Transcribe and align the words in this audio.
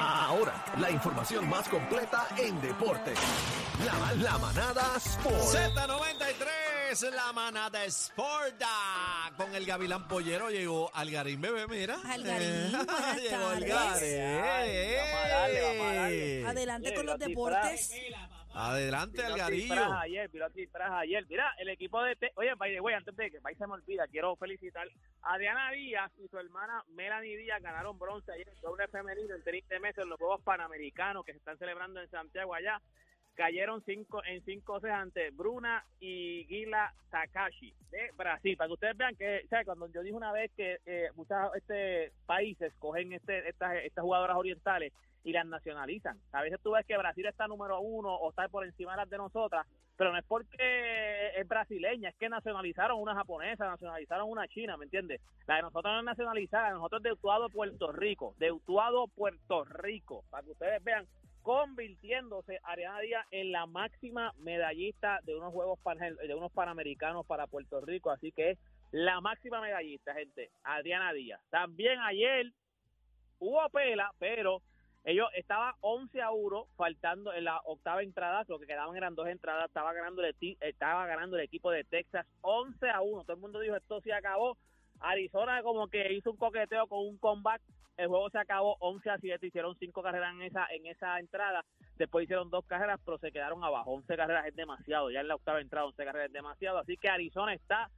Ahora, 0.00 0.64
la 0.78 0.90
información 0.90 1.48
más 1.48 1.68
completa 1.68 2.26
en 2.36 2.60
deporte. 2.60 3.14
La, 3.84 4.12
la 4.14 4.38
manada 4.38 4.96
Sport. 4.96 5.36
Z93, 5.36 7.10
la 7.14 7.32
manada 7.32 7.84
Sporta. 7.90 8.68
Con 9.36 9.54
el 9.54 9.64
Gavilán 9.66 10.06
Pollero 10.08 10.50
llegó 10.50 10.90
Algarín 10.94 11.40
Bebé, 11.40 11.66
mira. 11.66 11.98
Algarín, 12.04 12.48
Eh, 12.48 12.70
buenas 12.72 13.16
llegó 13.16 13.48
tardes. 13.68 14.20
Algarín. 16.00 16.46
Adelante 16.46 16.94
con 16.94 17.06
los 17.06 17.18
los 17.18 17.28
deportes. 17.28 17.90
Adelante, 18.54 19.22
Algarillo. 19.24 19.74
ayer, 20.00 20.30
ayer. 21.00 21.26
Mira, 21.28 21.52
el 21.58 21.68
equipo 21.68 22.02
de... 22.02 22.16
Te- 22.16 22.32
Oye, 22.34 22.54
by 22.54 22.72
the 22.72 22.80
way, 22.80 22.94
antes 22.94 23.14
de 23.16 23.30
que 23.30 23.38
vaya 23.40 23.56
se 23.56 23.66
me 23.66 23.74
olvida, 23.74 24.06
quiero 24.08 24.34
felicitar 24.36 24.88
a 25.22 25.34
Adriana 25.34 25.70
Díaz 25.70 26.10
y 26.18 26.28
su 26.28 26.38
hermana 26.38 26.82
Melanie 26.88 27.36
Díaz 27.36 27.62
ganaron 27.62 27.98
bronce 27.98 28.32
ayer 28.32 28.48
en 28.48 28.60
doble 28.60 28.88
femenino 28.88 29.34
en 29.34 29.42
tenis 29.44 29.68
de 29.68 29.78
mesa 29.80 30.02
en 30.02 30.08
los 30.08 30.18
Juegos 30.18 30.40
Panamericanos 30.42 31.24
que 31.24 31.32
se 31.32 31.38
están 31.38 31.58
celebrando 31.58 32.00
en 32.00 32.10
Santiago 32.10 32.54
allá. 32.54 32.80
Cayeron 33.38 33.80
cinco 33.84 34.20
en 34.24 34.44
cinco 34.44 34.80
sets 34.80 34.92
ante 34.92 35.30
Bruna 35.30 35.84
y 36.00 36.44
Gila 36.48 36.92
Takashi 37.08 37.72
de 37.92 38.10
Brasil. 38.16 38.56
Para 38.56 38.66
que 38.66 38.74
ustedes 38.74 38.96
vean 38.96 39.14
que, 39.14 39.46
¿sabes? 39.48 39.64
Cuando 39.64 39.86
yo 39.92 40.02
dije 40.02 40.16
una 40.16 40.32
vez 40.32 40.50
que 40.56 40.80
eh, 40.84 41.10
muchos 41.14 41.36
este, 41.54 42.10
países 42.26 42.74
cogen 42.80 43.12
este, 43.12 43.48
estas, 43.48 43.76
estas 43.76 44.02
jugadoras 44.02 44.36
orientales 44.36 44.92
y 45.22 45.30
las 45.30 45.46
nacionalizan. 45.46 46.18
A 46.32 46.42
veces 46.42 46.58
tú 46.64 46.72
ves 46.72 46.84
que 46.84 46.98
Brasil 46.98 47.26
está 47.26 47.46
número 47.46 47.78
uno 47.78 48.12
o 48.12 48.30
está 48.30 48.48
por 48.48 48.64
encima 48.64 48.90
de 48.92 48.96
las 48.96 49.10
de 49.10 49.18
nosotras, 49.18 49.68
pero 49.96 50.10
no 50.10 50.18
es 50.18 50.24
porque 50.24 51.30
es 51.36 51.46
brasileña, 51.46 52.08
es 52.08 52.16
que 52.16 52.28
nacionalizaron 52.28 53.00
una 53.00 53.14
japonesa, 53.14 53.66
nacionalizaron 53.66 54.28
una 54.28 54.48
china, 54.48 54.76
¿me 54.76 54.86
entiendes? 54.86 55.20
La 55.46 55.56
de 55.56 55.62
nosotros 55.62 55.92
no 55.92 56.00
es 56.00 56.04
nacionalizada, 56.06 56.70
nosotros 56.70 57.00
es 57.00 57.04
de 57.04 57.12
Utuado, 57.12 57.50
Puerto 57.50 57.92
Rico, 57.92 58.34
de 58.38 58.50
Utuado, 58.50 59.06
Puerto 59.06 59.64
Rico, 59.64 60.24
para 60.28 60.42
que 60.42 60.50
ustedes 60.50 60.82
vean, 60.82 61.06
convirtiéndose 61.48 62.60
Ariana 62.62 63.00
Díaz 63.00 63.26
en 63.30 63.52
la 63.52 63.64
máxima 63.64 64.34
medallista 64.36 65.20
de 65.22 65.34
unos 65.34 65.50
Juegos 65.50 65.78
de 66.26 66.34
unos 66.34 66.52
Panamericanos 66.52 67.24
para 67.24 67.46
Puerto 67.46 67.80
Rico, 67.80 68.10
así 68.10 68.32
que 68.32 68.50
es 68.50 68.58
la 68.90 69.22
máxima 69.22 69.58
medallista, 69.62 70.12
gente, 70.12 70.50
Adriana 70.62 71.10
Díaz. 71.14 71.40
También 71.48 72.00
ayer 72.00 72.52
hubo 73.38 73.66
pela, 73.70 74.12
pero 74.18 74.60
ellos 75.04 75.26
estaban 75.34 75.72
11 75.80 76.20
a 76.20 76.32
1, 76.32 76.66
faltando 76.76 77.32
en 77.32 77.44
la 77.44 77.62
octava 77.64 78.02
entrada, 78.02 78.44
lo 78.46 78.58
que 78.58 78.66
quedaban 78.66 78.94
eran 78.94 79.14
dos 79.14 79.26
entradas, 79.28 79.68
estaba 79.68 79.94
ganando 79.94 80.22
el, 80.22 80.36
estaba 80.60 81.06
ganando 81.06 81.38
el 81.38 81.44
equipo 81.44 81.70
de 81.70 81.82
Texas 81.84 82.26
11 82.42 82.90
a 82.90 83.00
1. 83.00 83.22
Todo 83.22 83.32
el 83.32 83.40
mundo 83.40 83.60
dijo 83.60 83.74
esto 83.74 84.02
se 84.02 84.12
acabó. 84.12 84.58
Arizona 85.00 85.62
como 85.62 85.88
que 85.88 86.12
hizo 86.12 86.30
un 86.30 86.36
coqueteo 86.36 86.86
con 86.86 87.00
un 87.00 87.18
comeback. 87.18 87.62
El 87.96 88.06
juego 88.08 88.30
se 88.30 88.38
acabó 88.38 88.76
11 88.78 89.10
a 89.10 89.18
7, 89.18 89.44
hicieron 89.44 89.76
cinco 89.80 90.02
carreras 90.02 90.32
en 90.32 90.42
esa 90.42 90.66
en 90.70 90.86
esa 90.86 91.18
entrada. 91.18 91.64
Después 91.96 92.24
hicieron 92.24 92.48
dos 92.48 92.64
carreras, 92.64 93.00
pero 93.04 93.18
se 93.18 93.32
quedaron 93.32 93.64
abajo. 93.64 93.90
11 93.90 94.16
carreras 94.16 94.46
es 94.46 94.54
demasiado. 94.54 95.10
Ya 95.10 95.20
en 95.20 95.26
la 95.28 95.34
octava 95.34 95.60
entrada 95.60 95.86
11 95.86 96.04
carreras 96.04 96.26
es 96.28 96.32
demasiado. 96.32 96.78
Así 96.78 96.96
que 96.96 97.08
Arizona 97.08 97.54
está 97.54 97.90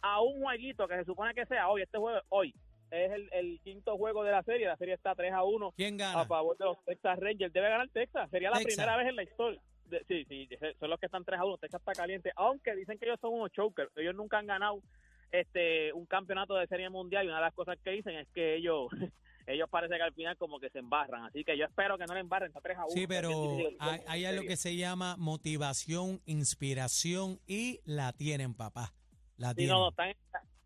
a 0.00 0.20
un 0.20 0.40
jueguito 0.40 0.86
que 0.86 0.94
se 0.96 1.04
supone 1.04 1.34
que 1.34 1.44
sea 1.46 1.68
hoy. 1.68 1.82
Este 1.82 1.98
juego 1.98 2.20
hoy. 2.28 2.54
Es 2.92 3.10
el, 3.12 3.28
el 3.32 3.60
quinto 3.64 3.96
juego 3.96 4.22
de 4.22 4.30
la 4.30 4.44
serie. 4.44 4.66
La 4.66 4.76
serie 4.76 4.94
está 4.94 5.14
3 5.16 5.32
a 5.32 5.42
1 5.42 5.72
¿Quién 5.72 6.00
a 6.00 6.12
gana? 6.12 6.24
favor 6.24 6.56
de 6.56 6.64
los 6.64 6.82
Texas 6.84 7.18
Rangers. 7.18 7.52
Debe 7.52 7.68
ganar 7.68 7.88
Texas. 7.88 8.30
Sería 8.30 8.50
la 8.50 8.58
Texas. 8.58 8.76
primera 8.76 8.96
vez 8.96 9.08
en 9.08 9.16
la 9.16 9.22
historia. 9.24 9.60
De- 9.86 10.04
sí, 10.06 10.24
sí, 10.28 10.48
son 10.78 10.90
los 10.90 11.00
que 11.00 11.06
están 11.06 11.24
3 11.24 11.40
a 11.40 11.44
1. 11.44 11.58
Texas 11.58 11.80
está 11.80 11.92
caliente. 11.94 12.30
Aunque 12.36 12.76
dicen 12.76 12.96
que 12.96 13.06
ellos 13.06 13.18
son 13.20 13.34
unos 13.34 13.50
chokers. 13.50 13.90
Ellos 13.96 14.14
nunca 14.14 14.38
han 14.38 14.46
ganado 14.46 14.78
este 15.32 15.92
un 15.92 16.06
campeonato 16.06 16.54
de 16.54 16.66
serie 16.66 16.90
mundial. 16.90 17.24
Y 17.24 17.28
una 17.28 17.36
de 17.38 17.44
las 17.44 17.54
cosas 17.54 17.78
que 17.82 17.90
dicen 17.90 18.16
es 18.16 18.28
que 18.34 18.56
ellos 18.56 18.88
ellos 19.46 19.68
parece 19.70 19.96
que 19.96 20.02
al 20.02 20.12
final 20.14 20.36
como 20.36 20.60
que 20.60 20.70
se 20.70 20.78
embarran. 20.78 21.24
Así 21.24 21.44
que 21.44 21.56
yo 21.56 21.64
espero 21.64 21.96
que 21.98 22.04
no 22.06 22.14
le 22.14 22.20
embarren. 22.20 22.48
Está 22.48 22.60
3 22.60 22.78
a 22.78 22.84
1. 22.84 22.90
Sí, 22.90 23.06
pero 23.06 23.30
hay, 23.78 24.00
hay 24.06 24.24
algo 24.24 24.42
que 24.42 24.56
se 24.56 24.76
llama 24.76 25.16
motivación, 25.18 26.20
inspiración 26.26 27.40
y 27.46 27.80
la 27.84 28.12
tienen, 28.12 28.54
papá. 28.54 28.92
La 29.36 29.50
Sí, 29.50 29.56
tienen. 29.56 29.74
no, 29.74 29.80
no, 29.84 29.88
están, 29.90 30.14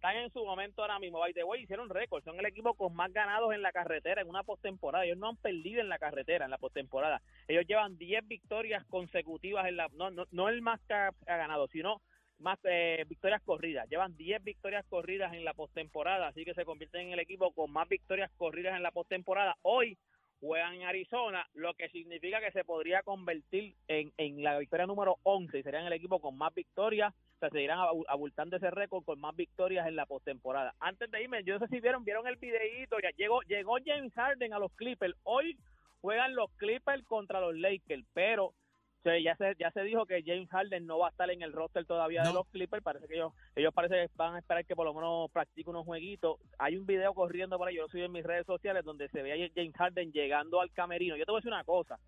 están 0.00 0.16
en 0.16 0.32
su 0.32 0.42
momento 0.44 0.80
ahora 0.80 0.98
mismo. 0.98 1.18
By 1.18 1.34
the 1.34 1.44
way, 1.44 1.62
hicieron 1.62 1.90
récord. 1.90 2.24
Son 2.24 2.38
el 2.38 2.46
equipo 2.46 2.72
con 2.72 2.94
más 2.94 3.12
ganados 3.12 3.52
en 3.52 3.60
la 3.60 3.70
carretera 3.70 4.22
en 4.22 4.28
una 4.28 4.44
postemporada. 4.44 5.04
Ellos 5.04 5.18
no 5.18 5.28
han 5.28 5.36
perdido 5.36 5.82
en 5.82 5.90
la 5.90 5.98
carretera, 5.98 6.46
en 6.46 6.50
la 6.50 6.58
postemporada. 6.58 7.20
Ellos 7.48 7.66
llevan 7.66 7.98
10 7.98 8.26
victorias 8.28 8.82
consecutivas 8.86 9.66
en 9.66 9.76
la. 9.76 9.88
No, 9.92 10.10
no, 10.10 10.24
no 10.30 10.48
el 10.48 10.62
más 10.62 10.80
que 10.88 10.94
ha, 10.94 11.08
ha 11.08 11.36
ganado, 11.36 11.68
sino 11.68 12.00
más 12.40 12.58
eh, 12.64 13.04
victorias 13.08 13.42
corridas. 13.42 13.88
Llevan 13.88 14.16
10 14.16 14.42
victorias 14.42 14.84
corridas 14.88 15.32
en 15.34 15.44
la 15.44 15.54
postemporada. 15.54 16.28
Así 16.28 16.44
que 16.44 16.54
se 16.54 16.64
convierten 16.64 17.08
en 17.08 17.12
el 17.12 17.20
equipo 17.20 17.52
con 17.52 17.70
más 17.72 17.88
victorias 17.88 18.30
corridas 18.36 18.76
en 18.76 18.82
la 18.82 18.90
postemporada. 18.90 19.56
Hoy 19.62 19.96
juegan 20.40 20.74
en 20.74 20.84
Arizona, 20.84 21.46
lo 21.52 21.74
que 21.74 21.90
significa 21.90 22.40
que 22.40 22.50
se 22.52 22.64
podría 22.64 23.02
convertir 23.02 23.74
en, 23.88 24.10
en 24.16 24.42
la 24.42 24.58
victoria 24.58 24.86
número 24.86 25.16
11 25.22 25.58
y 25.58 25.62
serían 25.62 25.84
el 25.84 25.92
equipo 25.92 26.18
con 26.18 26.36
más 26.38 26.54
victorias 26.54 27.12
o 27.36 27.38
sea, 27.40 27.50
seguirán 27.50 27.78
abu- 27.78 28.06
abultando 28.08 28.56
ese 28.56 28.70
récord 28.70 29.04
con 29.04 29.20
más 29.20 29.36
victorias 29.36 29.86
en 29.86 29.96
la 29.96 30.06
postemporada. 30.06 30.74
Antes 30.80 31.10
de 31.10 31.22
irme, 31.22 31.44
yo 31.44 31.58
no 31.58 31.66
sé 31.66 31.68
si 31.74 31.80
vieron, 31.80 32.04
vieron 32.04 32.26
el 32.26 32.36
videíto, 32.36 32.96
ya 33.02 33.10
llegó, 33.16 33.42
llegó 33.42 33.76
James 33.84 34.12
Harden 34.14 34.54
a 34.54 34.58
los 34.58 34.72
Clippers. 34.76 35.14
Hoy 35.24 35.58
juegan 36.00 36.34
los 36.34 36.50
Clippers 36.56 37.04
contra 37.04 37.40
los 37.40 37.54
Lakers, 37.56 38.04
pero 38.14 38.54
sea, 39.02 39.18
ya 39.18 39.36
se 39.36 39.54
ya 39.58 39.70
se 39.70 39.82
dijo 39.82 40.06
que 40.06 40.22
James 40.24 40.48
Harden 40.50 40.86
no 40.86 40.98
va 40.98 41.08
a 41.08 41.10
estar 41.10 41.30
en 41.30 41.42
el 41.42 41.52
roster 41.52 41.84
todavía 41.84 42.22
de 42.22 42.32
los 42.32 42.46
Clippers, 42.48 42.82
parece 42.82 43.08
que 43.08 43.14
ellos 43.14 43.32
ellos 43.56 43.72
parece 43.74 43.94
que 43.94 44.10
van 44.16 44.34
a 44.34 44.38
esperar 44.38 44.64
que 44.64 44.76
por 44.76 44.86
lo 44.86 44.94
menos 44.94 45.30
practique 45.30 45.70
unos 45.70 45.84
jueguitos. 45.84 46.38
Hay 46.58 46.76
un 46.76 46.86
video 46.86 47.14
corriendo 47.14 47.58
por 47.58 47.68
ahí, 47.68 47.76
yo 47.76 47.82
lo 47.82 47.88
subí 47.88 48.02
en 48.02 48.12
mis 48.12 48.24
redes 48.24 48.46
sociales 48.46 48.84
donde 48.84 49.08
se 49.08 49.22
ve 49.22 49.32
a 49.32 49.50
James 49.54 49.74
Harden 49.76 50.12
llegando 50.12 50.60
al 50.60 50.72
camerino. 50.72 51.16
Yo 51.16 51.24
te 51.24 51.30
voy 51.30 51.38
a 51.38 51.40
decir 51.40 51.52
una 51.52 51.64
cosa, 51.64 51.98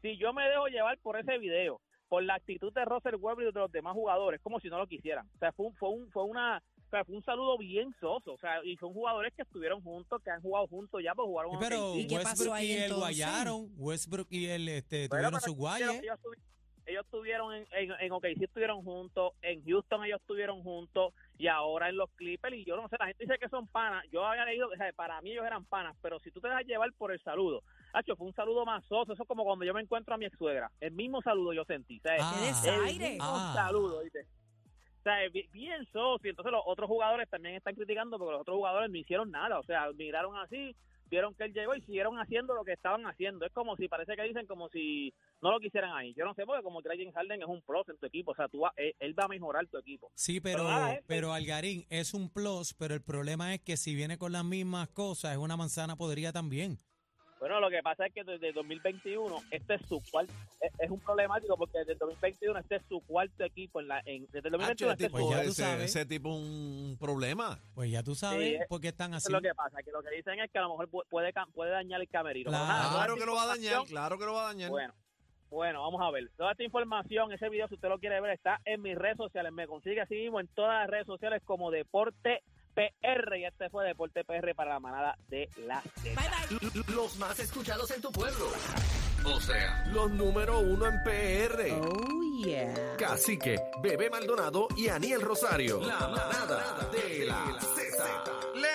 si 0.00 0.16
yo 0.16 0.32
me 0.32 0.48
dejo 0.48 0.68
llevar 0.68 0.98
por 0.98 1.18
ese 1.18 1.38
video, 1.38 1.80
por 2.08 2.22
la 2.22 2.34
actitud 2.34 2.72
de 2.72 2.84
Russell 2.84 3.16
Westbrook 3.16 3.50
y 3.50 3.52
de 3.52 3.60
los 3.60 3.72
demás 3.72 3.92
jugadores, 3.94 4.40
como 4.40 4.60
si 4.60 4.68
no 4.68 4.78
lo 4.78 4.86
quisieran. 4.86 5.26
O 5.34 5.38
sea, 5.38 5.52
fue 5.52 5.66
un, 5.66 5.74
fue 5.74 5.90
un, 5.90 6.10
fue 6.10 6.24
una, 6.24 6.62
o 6.88 6.90
sea, 6.90 7.04
fue 7.04 7.14
un 7.16 7.22
saludo 7.22 7.58
bien 7.58 7.94
soso. 8.00 8.32
O 8.32 8.38
sea, 8.38 8.64
y 8.64 8.76
son 8.78 8.92
jugadores 8.94 9.32
que 9.34 9.42
estuvieron 9.42 9.82
juntos, 9.82 10.20
que 10.24 10.30
han 10.30 10.40
jugado 10.42 10.66
juntos 10.66 11.00
ya, 11.04 11.14
pues 11.14 11.26
jugaron 11.26 11.58
pero. 11.60 11.94
¿Y 11.94 12.06
qué 12.06 12.16
pasó 12.16 12.30
Westbrook 12.50 12.54
ahí 12.56 12.66
y 12.72 12.76
él 12.76 12.94
guayaron. 12.94 13.68
Westbrook 13.76 14.26
y 14.30 14.46
él 14.46 14.68
este, 14.68 15.08
tuvieron 15.08 15.32
pero 15.32 15.40
sus 15.40 15.54
ellos-. 15.54 15.94
Ellos, 16.02 16.18
tuvi- 16.22 16.42
ellos 16.86 17.04
estuvieron 17.04 17.52
en, 17.54 17.66
en, 17.72 17.90
en 18.00 18.12
OKC 18.12 18.40
estuvieron 18.44 18.82
juntos, 18.82 19.34
en 19.42 19.62
Houston 19.66 20.04
ellos 20.06 20.18
estuvieron 20.22 20.62
juntos 20.62 21.12
y 21.36 21.46
ahora 21.46 21.90
en 21.90 21.98
los 21.98 22.08
Clippers 22.16 22.56
y 22.56 22.64
yo 22.64 22.76
no 22.76 22.88
sé, 22.88 22.96
la 22.98 23.08
gente 23.08 23.24
dice 23.24 23.36
que 23.38 23.50
son 23.50 23.66
panas, 23.66 24.06
yo 24.10 24.24
había 24.24 24.46
leído 24.46 24.68
o 24.68 24.74
sea, 24.74 24.90
para 24.94 25.20
mí 25.20 25.32
ellos 25.32 25.44
eran 25.44 25.66
panas, 25.66 25.94
pero 26.00 26.18
si 26.20 26.30
tú 26.30 26.40
te 26.40 26.48
dejas 26.48 26.64
llevar 26.64 26.90
por 26.96 27.12
el 27.12 27.20
saludo, 27.22 27.62
Hacho, 27.92 28.16
fue 28.16 28.26
un 28.28 28.32
saludo 28.34 28.64
más 28.64 28.82
soso, 28.86 29.12
eso 29.12 29.22
es 29.22 29.28
como 29.28 29.44
cuando 29.44 29.66
yo 29.66 29.74
me 29.74 29.82
encuentro 29.82 30.14
a 30.14 30.16
mi 30.16 30.24
ex 30.24 30.38
suegra, 30.38 30.72
el 30.80 30.92
mismo 30.92 31.20
saludo 31.20 31.52
yo 31.52 31.62
sentí, 31.66 32.00
¿sabes? 32.00 32.22
Ah. 32.24 32.32
¡Qué 32.34 32.48
el 32.48 32.54
desaire! 32.54 33.08
mismo 33.10 33.24
Ah. 33.28 33.52
saludo, 33.54 34.02
¿viste? 34.02 34.26
O 35.08 35.10
sea, 35.10 35.24
es 35.24 35.32
bi- 35.32 35.48
bien 35.52 35.86
y 36.22 36.28
entonces 36.28 36.52
los 36.52 36.62
otros 36.66 36.86
jugadores 36.86 37.28
también 37.30 37.54
están 37.54 37.74
criticando 37.74 38.18
porque 38.18 38.32
los 38.32 38.40
otros 38.42 38.56
jugadores 38.56 38.90
no 38.90 38.96
hicieron 38.98 39.30
nada, 39.30 39.58
o 39.58 39.62
sea, 39.62 39.90
miraron 39.92 40.36
así, 40.36 40.76
vieron 41.06 41.34
que 41.34 41.44
él 41.44 41.54
llegó 41.54 41.74
y 41.74 41.80
siguieron 41.80 42.18
haciendo 42.18 42.52
lo 42.54 42.62
que 42.62 42.72
estaban 42.74 43.06
haciendo. 43.06 43.46
Es 43.46 43.52
como 43.52 43.74
si, 43.76 43.88
parece 43.88 44.14
que 44.16 44.22
dicen 44.24 44.46
como 44.46 44.68
si 44.68 45.14
no 45.40 45.50
lo 45.50 45.60
quisieran 45.60 45.96
ahí. 45.96 46.12
Yo 46.12 46.26
no 46.26 46.34
sé, 46.34 46.44
porque 46.44 46.62
como 46.62 46.82
que 46.82 46.90
James 46.90 47.14
Harden 47.14 47.40
es 47.40 47.48
un 47.48 47.62
pro 47.62 47.82
en 47.88 47.96
tu 47.96 48.04
equipo, 48.04 48.32
o 48.32 48.34
sea, 48.34 48.48
tú 48.48 48.60
va- 48.60 48.72
él, 48.76 48.94
él 48.98 49.18
va 49.18 49.24
a 49.24 49.28
mejorar 49.28 49.66
tu 49.68 49.78
equipo. 49.78 50.10
Sí, 50.14 50.40
pero, 50.42 50.58
Pero 50.64 50.68
nada, 50.68 50.98
pero, 51.06 51.28
este- 51.28 51.36
Algarín 51.38 51.86
es 51.88 52.12
un 52.12 52.28
plus, 52.28 52.74
pero 52.74 52.92
el 52.94 53.00
problema 53.02 53.54
es 53.54 53.60
que 53.62 53.78
si 53.78 53.94
viene 53.94 54.18
con 54.18 54.32
las 54.32 54.44
mismas 54.44 54.88
cosas, 54.90 55.32
es 55.32 55.38
una 55.38 55.56
manzana 55.56 55.96
podría 55.96 56.32
también. 56.32 56.76
Bueno, 57.40 57.60
lo 57.60 57.70
que 57.70 57.80
pasa 57.82 58.06
es 58.06 58.12
que 58.12 58.24
desde 58.24 58.52
2021 58.52 59.36
este 59.52 59.74
es 59.74 59.82
su 59.86 60.02
cuarto, 60.10 60.32
es, 60.60 60.72
es 60.80 60.90
un 60.90 60.98
problemático 61.00 61.56
porque 61.56 61.78
desde 61.78 61.94
2021 61.94 62.58
este 62.58 62.76
es 62.76 62.82
su 62.88 63.00
cuarto 63.06 63.44
equipo 63.44 63.80
en 63.80 63.88
la 63.88 64.00
en, 64.06 64.26
desde 64.32 64.48
el 64.48 64.54
Hacho, 64.56 64.86
2021 64.88 64.96
ese 64.96 65.04
este 65.06 65.30
ya 65.30 65.42
ese, 65.42 65.62
sabes. 65.62 65.84
ese 65.96 66.06
tipo 66.06 66.30
un 66.34 66.96
problema. 66.98 67.58
Pues 67.74 67.90
ya 67.90 68.02
tú 68.02 68.14
sabes 68.16 68.58
Sí, 68.58 68.64
por 68.68 68.80
qué 68.80 68.88
están 68.88 69.14
así. 69.14 69.28
es 69.28 69.32
lo 69.32 69.40
que 69.40 69.54
pasa, 69.54 69.82
que 69.84 69.92
lo 69.92 70.02
que 70.02 70.10
dicen 70.16 70.38
es 70.40 70.50
que 70.50 70.58
a 70.58 70.62
lo 70.62 70.70
mejor 70.70 70.90
pu- 70.90 71.04
puede, 71.08 71.32
puede 71.54 71.70
dañar 71.70 72.00
el 72.00 72.08
camerino. 72.08 72.50
Claro. 72.50 72.66
nada, 72.66 72.90
Claro 72.90 73.16
que 73.16 73.26
lo 73.26 73.34
va 73.34 73.42
a 73.44 73.46
dañar, 73.46 73.84
claro 73.86 74.18
que 74.18 74.24
lo 74.24 74.32
va 74.34 74.42
a 74.42 74.46
dañar. 74.52 74.70
Bueno, 74.70 74.94
bueno, 75.50 75.82
vamos 75.82 76.02
a 76.02 76.10
ver. 76.10 76.28
Toda 76.36 76.50
esta 76.52 76.64
información, 76.64 77.32
ese 77.32 77.48
video, 77.48 77.68
si 77.68 77.74
usted 77.76 77.88
lo 77.88 77.98
quiere 78.00 78.20
ver, 78.20 78.32
está 78.32 78.60
en 78.64 78.82
mis 78.82 78.96
redes 78.98 79.16
sociales. 79.16 79.52
Me 79.52 79.66
consigue 79.66 80.00
así 80.00 80.14
mismo 80.16 80.40
en 80.40 80.48
todas 80.48 80.80
las 80.80 80.90
redes 80.90 81.06
sociales 81.06 81.40
como 81.44 81.70
Deporte 81.70 82.42
PR. 82.78 83.36
Y 83.36 83.44
este 83.44 83.68
fue 83.70 83.84
Deporte 83.84 84.24
PR 84.24 84.54
para 84.54 84.74
la 84.74 84.80
manada 84.80 85.18
de 85.28 85.48
la 85.66 85.82
Z. 85.82 86.02
Bye 86.04 86.14
bye. 86.14 86.94
Los 86.94 87.16
más 87.18 87.38
escuchados 87.40 87.90
en 87.90 88.00
tu 88.00 88.12
pueblo. 88.12 88.46
O 89.24 89.40
sea, 89.40 89.84
los 89.92 90.10
número 90.12 90.60
uno 90.60 90.86
en 90.86 91.02
PR. 91.02 91.72
Oh 91.72 92.44
yeah. 92.44 92.96
Cacique, 92.96 93.60
Bebé 93.82 94.08
Maldonado 94.10 94.68
y 94.76 94.88
Aniel 94.88 95.22
Rosario. 95.22 95.80
La 95.80 96.08
manada 96.08 96.88
de 96.92 97.26
la 97.26 97.58
Z. 97.60 98.47